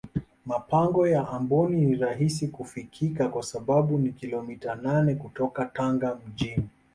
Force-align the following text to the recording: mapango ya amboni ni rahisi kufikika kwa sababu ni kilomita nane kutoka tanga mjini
mapango 0.45 1.07
ya 1.07 1.27
amboni 1.27 1.81
ni 1.85 1.95
rahisi 1.95 2.47
kufikika 2.47 3.29
kwa 3.29 3.43
sababu 3.43 3.97
ni 3.97 4.11
kilomita 4.13 4.75
nane 4.75 5.15
kutoka 5.15 5.65
tanga 5.65 6.15
mjini 6.27 6.69